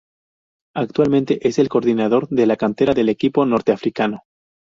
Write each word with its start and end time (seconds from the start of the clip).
Actualmente, 0.73 1.47
es 1.47 1.59
el 1.59 1.69
coordinador 1.69 2.27
de 2.29 2.47
la 2.47 2.55
cantera 2.57 2.95
del 2.95 3.07
equipo 3.09 3.45
norteafricano. 3.45 4.23